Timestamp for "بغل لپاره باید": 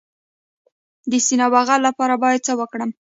1.53-2.45